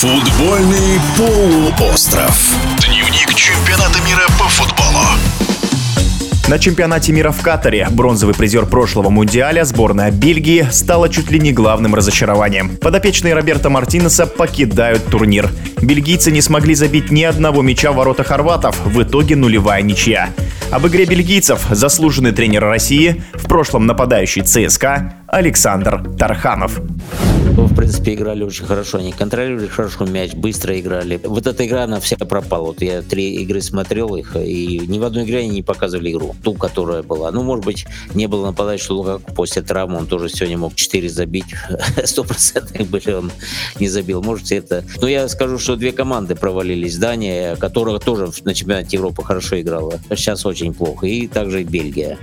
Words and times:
Футбольный 0.00 1.00
полуостров. 1.16 2.54
Дневник 2.86 3.34
чемпионата 3.34 3.98
мира 4.06 4.28
по 4.38 4.44
футболу. 4.44 5.04
На 6.46 6.60
чемпионате 6.60 7.12
мира 7.12 7.32
в 7.32 7.42
Катаре 7.42 7.88
бронзовый 7.90 8.32
призер 8.36 8.66
прошлого 8.66 9.10
мундиаля 9.10 9.64
сборная 9.64 10.12
Бельгии 10.12 10.68
стала 10.70 11.08
чуть 11.08 11.32
ли 11.32 11.40
не 11.40 11.52
главным 11.52 11.96
разочарованием. 11.96 12.76
Подопечные 12.76 13.34
Роберта 13.34 13.70
Мартинеса 13.70 14.28
покидают 14.28 15.04
турнир. 15.06 15.50
Бельгийцы 15.82 16.30
не 16.30 16.42
смогли 16.42 16.76
забить 16.76 17.10
ни 17.10 17.24
одного 17.24 17.62
мяча 17.62 17.90
в 17.90 17.96
ворота 17.96 18.22
хорватов, 18.22 18.78
в 18.86 19.02
итоге 19.02 19.34
нулевая 19.34 19.82
ничья. 19.82 20.28
Об 20.70 20.86
игре 20.86 21.06
бельгийцев 21.06 21.66
заслуженный 21.70 22.30
тренер 22.30 22.62
России, 22.62 23.24
в 23.34 23.48
прошлом 23.48 23.86
нападающий 23.86 24.42
ЦСКА 24.42 25.14
Александр 25.26 26.04
Тарханов. 26.16 26.80
В 27.58 27.74
принципе, 27.74 28.14
играли 28.14 28.42
очень 28.42 28.64
хорошо. 28.64 28.98
Они 28.98 29.12
контролировали 29.12 29.66
хорошо 29.66 30.04
мяч, 30.04 30.34
быстро 30.34 30.78
играли. 30.78 31.20
Вот 31.22 31.46
эта 31.46 31.66
игра, 31.66 31.84
она 31.84 32.00
вся 32.00 32.16
пропала. 32.16 32.66
Вот 32.66 32.82
я 32.82 33.02
три 33.02 33.34
игры 33.36 33.60
смотрел 33.60 34.16
их, 34.16 34.36
и 34.36 34.80
ни 34.86 34.98
в 34.98 35.04
одной 35.04 35.24
игре 35.24 35.38
они 35.38 35.50
не 35.50 35.62
показывали 35.62 36.10
игру. 36.10 36.34
Ту, 36.42 36.54
которая 36.54 37.02
была. 37.02 37.30
Ну, 37.30 37.42
может 37.42 37.64
быть, 37.64 37.86
не 38.14 38.26
было 38.26 38.46
нападающего 38.46 38.94
Лукаку 38.94 39.32
после 39.34 39.62
травмы. 39.62 39.98
Он 39.98 40.06
тоже 40.06 40.28
сегодня 40.28 40.58
мог 40.58 40.74
4 40.74 41.08
забить. 41.08 41.46
Стопроцентных 42.04 42.88
были 42.88 43.12
он 43.12 43.30
не 43.78 43.88
забил. 43.88 44.22
Может, 44.22 44.52
это... 44.52 44.84
Но 45.00 45.08
я 45.08 45.28
скажу, 45.28 45.58
что 45.58 45.76
две 45.76 45.92
команды 45.92 46.34
провалились. 46.34 46.96
Дания, 46.96 47.56
которая 47.56 47.98
тоже 47.98 48.30
на 48.44 48.54
чемпионате 48.54 48.96
Европы 48.96 49.22
хорошо 49.22 49.60
играла. 49.60 49.94
Сейчас 50.10 50.44
очень 50.46 50.74
плохо. 50.74 51.06
И 51.06 51.26
также 51.26 51.62
и 51.62 51.64
Бельгия. 51.64 52.18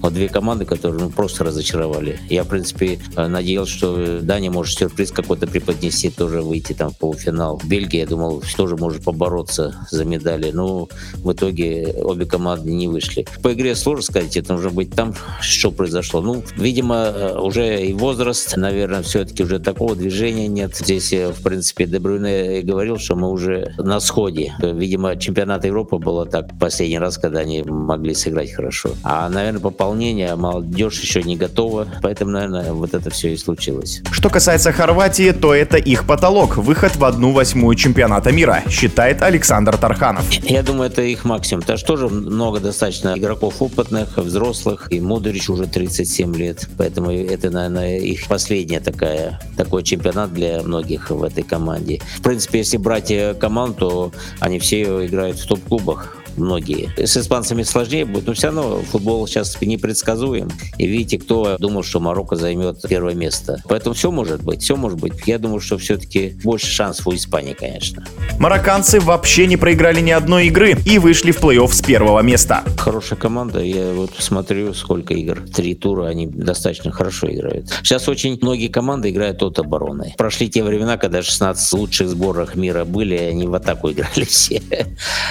Вот 0.00 0.14
две 0.14 0.28
команды, 0.28 0.64
которые 0.64 1.02
ну, 1.02 1.10
просто 1.10 1.44
разочаровали. 1.44 2.20
Я, 2.28 2.44
в 2.44 2.48
принципе, 2.48 2.98
э, 3.16 3.26
надеялся, 3.26 3.72
что 3.72 4.20
Дания 4.20 4.50
может 4.50 4.78
сюрприз 4.78 5.10
какой-то 5.10 5.46
преподнести, 5.46 6.10
тоже 6.10 6.42
выйти 6.42 6.72
там 6.72 6.90
в 6.90 6.96
полуфинал. 6.98 7.60
Бельгия, 7.64 8.00
я 8.00 8.06
думал, 8.06 8.42
тоже 8.56 8.76
может 8.76 9.04
побороться 9.04 9.86
за 9.90 10.04
медали. 10.04 10.50
Но 10.50 10.88
в 11.16 11.32
итоге 11.32 11.94
обе 11.96 12.26
команды 12.26 12.70
не 12.70 12.88
вышли. 12.88 13.26
По 13.42 13.52
игре 13.52 13.74
сложно 13.74 14.02
сказать, 14.02 14.36
это 14.36 14.54
нужно 14.54 14.70
быть 14.70 14.94
там, 14.94 15.14
что 15.40 15.70
произошло. 15.70 16.20
Ну, 16.20 16.42
видимо, 16.56 16.96
э, 16.96 17.38
уже 17.38 17.84
и 17.84 17.92
возраст, 17.92 18.56
наверное, 18.56 19.02
все-таки 19.02 19.42
уже 19.42 19.58
такого 19.58 19.96
движения 19.96 20.48
нет. 20.48 20.76
Здесь, 20.76 21.12
э, 21.12 21.32
в 21.32 21.42
принципе, 21.42 21.86
Дебрюне 21.86 22.62
говорил, 22.62 22.98
что 22.98 23.16
мы 23.16 23.30
уже 23.30 23.74
на 23.78 24.00
сходе. 24.00 24.54
Видимо, 24.60 25.16
чемпионат 25.16 25.64
Европы 25.64 25.98
было 25.98 26.26
так 26.26 26.58
последний 26.58 26.98
раз, 26.98 27.18
когда 27.18 27.40
они 27.40 27.62
могли 27.62 28.14
сыграть 28.14 28.52
хорошо. 28.52 28.90
А, 29.02 29.28
наверное, 29.28 29.60
попал 29.60 29.87
исполнения, 29.88 30.36
молодежь 30.36 31.00
еще 31.00 31.22
не 31.22 31.36
готова, 31.36 31.88
поэтому, 32.02 32.32
наверное, 32.32 32.72
вот 32.72 32.92
это 32.94 33.10
все 33.10 33.32
и 33.32 33.36
случилось. 33.36 34.02
Что 34.10 34.28
касается 34.28 34.70
Хорватии, 34.72 35.32
то 35.32 35.54
это 35.54 35.78
их 35.78 36.06
потолок, 36.06 36.58
выход 36.58 36.96
в 36.96 37.04
одну 37.04 37.32
восьмую 37.32 37.74
чемпионата 37.74 38.30
мира, 38.32 38.62
считает 38.68 39.22
Александр 39.22 39.78
Тарханов. 39.78 40.30
Я 40.44 40.62
думаю, 40.62 40.90
это 40.90 41.02
их 41.02 41.24
максимум. 41.24 41.62
Там 41.62 41.78
же 41.78 41.84
тоже 41.84 42.08
много 42.08 42.60
достаточно 42.60 43.14
игроков 43.16 43.62
опытных, 43.62 44.18
взрослых, 44.18 44.88
и 44.90 45.00
Мудрич 45.00 45.48
уже 45.48 45.66
37 45.66 46.36
лет, 46.36 46.68
поэтому 46.76 47.10
это, 47.10 47.50
наверное, 47.50 47.98
их 47.98 48.26
последняя 48.28 48.80
такая, 48.80 49.40
такой 49.56 49.82
чемпионат 49.82 50.34
для 50.34 50.62
многих 50.62 51.10
в 51.10 51.22
этой 51.22 51.44
команде. 51.44 52.00
В 52.18 52.22
принципе, 52.22 52.58
если 52.58 52.76
брать 52.76 53.12
команду, 53.38 53.74
то 53.78 54.12
они 54.40 54.58
все 54.58 55.06
играют 55.06 55.38
в 55.38 55.46
топ-клубах 55.46 56.17
многие. 56.38 56.90
С 56.96 57.16
испанцами 57.16 57.62
сложнее 57.62 58.04
будет, 58.04 58.26
но 58.26 58.34
все 58.34 58.48
равно 58.48 58.82
футбол 58.82 59.26
сейчас 59.26 59.60
непредсказуем. 59.60 60.50
И 60.78 60.86
видите, 60.86 61.18
кто 61.18 61.56
думал, 61.58 61.82
что 61.82 62.00
Марокко 62.00 62.36
займет 62.36 62.82
первое 62.88 63.14
место. 63.14 63.62
Поэтому 63.68 63.94
все 63.94 64.10
может 64.10 64.42
быть, 64.42 64.62
все 64.62 64.76
может 64.76 64.98
быть. 64.98 65.12
Я 65.26 65.38
думаю, 65.38 65.60
что 65.60 65.78
все-таки 65.78 66.36
больше 66.42 66.66
шансов 66.66 67.06
у 67.06 67.14
Испании, 67.14 67.54
конечно. 67.54 68.04
Марокканцы 68.38 69.00
вообще 69.00 69.46
не 69.46 69.56
проиграли 69.56 70.00
ни 70.00 70.10
одной 70.10 70.46
игры 70.46 70.76
и 70.86 70.98
вышли 70.98 71.32
в 71.32 71.42
плей-офф 71.42 71.72
с 71.72 71.82
первого 71.82 72.20
места. 72.20 72.62
Хорошая 72.76 73.18
команда. 73.18 73.60
Я 73.60 73.92
вот 73.92 74.12
смотрю, 74.18 74.74
сколько 74.74 75.14
игр. 75.14 75.40
Три 75.54 75.74
тура, 75.74 76.06
они 76.06 76.26
достаточно 76.26 76.90
хорошо 76.92 77.30
играют. 77.30 77.68
Сейчас 77.82 78.08
очень 78.08 78.38
многие 78.40 78.68
команды 78.68 79.10
играют 79.10 79.42
от 79.42 79.58
обороны. 79.58 80.14
Прошли 80.16 80.48
те 80.48 80.62
времена, 80.62 80.96
когда 80.96 81.22
16 81.22 81.72
лучших 81.72 82.08
сборах 82.08 82.54
мира 82.54 82.84
были, 82.84 83.16
они 83.16 83.46
в 83.46 83.54
атаку 83.54 83.90
играли 83.90 84.24
все. 84.24 84.62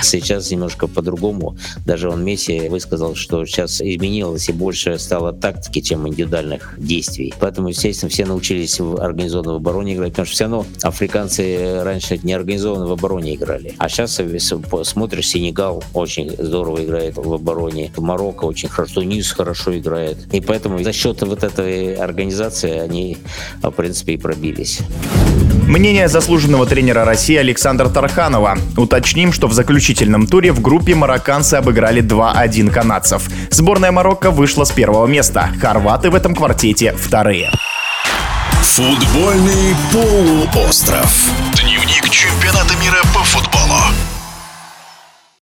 Сейчас 0.01 0.51
немножко 0.51 0.87
по-другому. 0.97 1.55
Даже 1.85 2.09
он 2.09 2.25
Месси 2.25 2.69
высказал, 2.69 3.13
что 3.13 3.45
сейчас 3.45 3.81
изменилось 3.81 4.49
и 4.49 4.51
больше 4.51 4.97
стало 4.97 5.31
тактики, 5.31 5.81
чем 5.81 6.07
индивидуальных 6.07 6.73
действий. 6.77 7.33
Поэтому, 7.39 7.69
естественно, 7.69 8.09
все 8.09 8.25
научились 8.25 8.79
в 8.79 8.99
организованной 8.99 9.57
обороне 9.57 9.93
играть, 9.93 10.13
потому 10.13 10.25
что 10.25 10.33
все 10.33 10.43
равно 10.45 10.65
африканцы 10.81 11.81
раньше 11.83 12.19
не 12.23 12.33
организованно 12.33 12.87
в 12.87 12.91
обороне 12.91 13.35
играли. 13.35 13.75
А 13.77 13.89
сейчас 13.89 14.19
смотришь, 14.83 15.27
Сенегал 15.27 15.83
очень 15.93 16.35
здорово 16.39 16.83
играет 16.83 17.15
в 17.15 17.31
обороне, 17.31 17.91
Марокко 17.97 18.45
очень 18.45 18.69
хорошо, 18.69 18.95
Тунис 18.95 19.31
хорошо 19.31 19.77
играет. 19.77 20.17
И 20.33 20.41
поэтому 20.41 20.81
за 20.83 20.93
счет 20.93 21.21
вот 21.21 21.43
этой 21.43 21.93
организации 21.93 22.71
они, 22.79 23.17
в 23.61 23.69
принципе, 23.69 24.13
и 24.13 24.17
пробились. 24.17 24.79
Мнение 25.67 26.07
заслуженного 26.07 26.65
тренера 26.65 27.03
России 27.03 27.35
Александра 27.35 27.89
Тарханова. 27.89 28.57
Уточним, 28.77 29.33
что 29.33 29.47
в 29.47 29.53
заключительном 29.53 30.25
туре 30.25 30.53
в 30.53 30.61
группе 30.61 30.95
марокканцы 30.95 31.55
обыграли 31.55 32.01
2-1 32.01 32.71
канадцев. 32.71 33.23
Сборная 33.51 33.91
Марокко 33.91 34.31
вышла 34.31 34.63
с 34.63 34.71
первого 34.71 35.05
места. 35.07 35.49
Хорваты 35.59 36.09
в 36.09 36.15
этом 36.15 36.33
квартете 36.33 36.95
вторые. 36.97 37.51
Футбольный 38.61 39.75
полуостров. 39.91 41.31
Дневник 41.61 42.09
чемпионата 42.09 42.73
мира 42.81 43.01
по 43.13 43.19
футболу 43.25 43.56